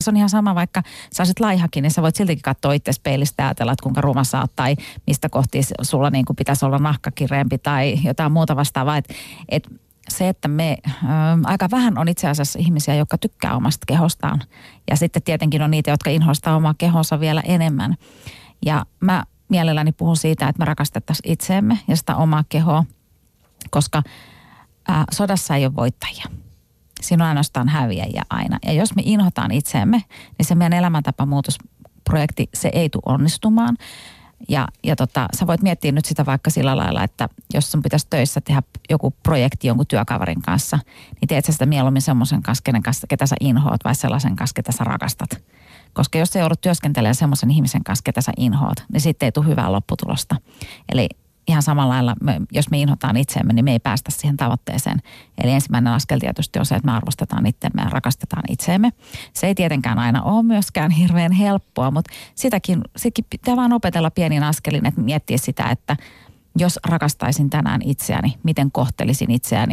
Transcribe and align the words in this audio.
Se 0.00 0.10
on 0.10 0.16
ihan 0.16 0.28
sama, 0.28 0.54
vaikka 0.54 0.82
sä 1.12 1.22
olisit 1.22 1.40
laihakin, 1.40 1.82
niin 1.82 1.90
sä 1.90 2.02
voit 2.02 2.16
siltikin 2.16 2.42
katsoa 2.42 2.72
itse 2.72 2.92
peilistä 3.02 3.42
ja 3.42 3.46
ajatella, 3.46 3.72
että 3.72 3.82
kuinka 3.82 4.00
ruma 4.00 4.22
oot 4.40 4.56
tai 4.56 4.76
mistä 5.06 5.28
kohti 5.28 5.60
sulla 5.82 6.10
niin 6.10 6.24
kuin 6.24 6.36
pitäisi 6.36 6.64
olla 6.64 6.78
nahkakireempi 6.78 7.58
tai 7.58 7.98
jotain 8.04 8.32
muuta 8.32 8.56
vastaavaa. 8.56 8.96
Et, 8.96 9.08
et 9.48 9.68
se, 10.08 10.28
että 10.28 10.48
me 10.48 10.76
ö, 10.86 10.86
aika 11.44 11.68
vähän 11.70 11.98
on 11.98 12.08
itse 12.08 12.28
asiassa 12.28 12.58
ihmisiä, 12.58 12.94
jotka 12.94 13.18
tykkää 13.18 13.56
omasta 13.56 13.86
kehostaan. 13.86 14.42
Ja 14.90 14.96
sitten 14.96 15.22
tietenkin 15.22 15.62
on 15.62 15.70
niitä, 15.70 15.90
jotka 15.90 16.10
inhoistaa 16.10 16.56
omaa 16.56 16.74
kehonsa 16.78 17.20
vielä 17.20 17.40
enemmän. 17.40 17.96
Ja 18.66 18.86
mä 19.00 19.24
mielelläni 19.48 19.92
puhun 19.92 20.16
siitä, 20.16 20.48
että 20.48 20.58
me 20.58 20.64
rakastettaisiin 20.64 21.32
itseemme 21.32 21.78
ja 21.88 21.96
sitä 21.96 22.16
omaa 22.16 22.44
kehoa, 22.48 22.84
koska 23.70 24.02
ää, 24.88 25.04
sodassa 25.12 25.56
ei 25.56 25.66
ole 25.66 25.76
voittajia. 25.76 26.24
Siinä 27.02 27.24
on 27.24 27.28
ainoastaan 27.28 27.68
häviäjiä 27.68 28.22
aina. 28.30 28.58
Ja 28.66 28.72
jos 28.72 28.94
me 28.94 29.02
inhotaan 29.04 29.50
itseemme, 29.50 30.04
niin 30.38 30.46
se 30.46 30.54
meidän 30.54 30.78
elämäntapamuutosprojekti, 30.78 32.48
se 32.54 32.70
ei 32.72 32.88
tule 32.88 33.02
onnistumaan. 33.06 33.76
Ja, 34.48 34.68
ja 34.84 34.96
tota, 34.96 35.28
sä 35.36 35.46
voit 35.46 35.62
miettiä 35.62 35.92
nyt 35.92 36.04
sitä 36.04 36.26
vaikka 36.26 36.50
sillä 36.50 36.76
lailla, 36.76 37.04
että 37.04 37.28
jos 37.54 37.72
sun 37.72 37.82
pitäisi 37.82 38.06
töissä 38.10 38.40
tehdä 38.40 38.62
joku 38.90 39.14
projekti 39.22 39.66
jonkun 39.68 39.86
työkaverin 39.86 40.42
kanssa, 40.42 40.78
niin 41.20 41.28
teet 41.28 41.44
sä 41.44 41.52
sitä 41.52 41.66
mieluummin 41.66 42.02
semmoisen 42.02 42.42
kanssa, 42.42 42.72
kanssa, 42.84 43.06
ketä 43.06 43.26
sä 43.26 43.36
inhoat, 43.40 43.80
vai 43.84 43.94
sellaisen 43.94 44.36
kanssa, 44.36 44.54
ketä 44.54 44.72
sä 44.72 44.84
rakastat. 44.84 45.30
Koska 45.92 46.18
jos 46.18 46.30
sä 46.30 46.38
joudut 46.38 46.60
työskentelemään 46.60 47.14
semmoisen 47.14 47.50
ihmisen 47.50 47.84
kanssa, 47.84 48.02
ketä 48.02 48.20
sä 48.20 48.32
inhoat, 48.36 48.84
niin 48.92 49.00
sitten 49.00 49.26
ei 49.26 49.32
tule 49.32 49.46
hyvää 49.46 49.72
lopputulosta. 49.72 50.36
Eli 50.88 51.08
ihan 51.50 51.62
samalla 51.62 51.94
lailla, 51.94 52.14
me, 52.22 52.40
jos 52.52 52.70
me 52.70 52.78
inhotaan 52.78 53.16
itseämme, 53.16 53.52
niin 53.52 53.64
me 53.64 53.72
ei 53.72 53.78
päästä 53.78 54.10
siihen 54.10 54.36
tavoitteeseen. 54.36 54.98
Eli 55.42 55.50
ensimmäinen 55.50 55.92
askel 55.92 56.18
tietysti 56.18 56.58
on 56.58 56.66
se, 56.66 56.74
että 56.74 56.90
me 56.90 56.96
arvostetaan 56.96 57.46
itseämme 57.46 57.82
ja 57.82 57.90
rakastetaan 57.90 58.42
itseämme. 58.48 58.92
Se 59.32 59.46
ei 59.46 59.54
tietenkään 59.54 59.98
aina 59.98 60.22
ole 60.22 60.42
myöskään 60.42 60.90
hirveän 60.90 61.32
helppoa, 61.32 61.90
mutta 61.90 62.12
sitäkin, 62.34 62.80
sitäkin 62.96 63.24
pitää 63.30 63.56
vaan 63.56 63.72
opetella 63.72 64.10
pienin 64.10 64.42
askelin, 64.42 64.86
että 64.86 65.00
miettiä 65.00 65.38
sitä, 65.38 65.64
että 65.64 65.96
jos 66.58 66.78
rakastaisin 66.86 67.50
tänään 67.50 67.80
itseäni, 67.84 68.34
miten 68.42 68.72
kohtelisin 68.72 69.30
itseäni 69.30 69.68